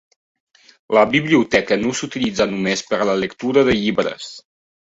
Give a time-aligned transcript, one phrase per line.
[0.97, 4.33] La Biblioteca no s'utilitza només per a la lectura de llibres.